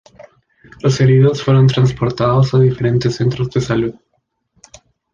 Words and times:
Los 0.81 0.99
heridos 0.99 1.43
fueron 1.43 1.67
transportados 1.67 2.55
a 2.55 2.59
diferentes 2.59 3.17
centros 3.17 3.51
de 3.51 3.61
salud. 3.61 3.93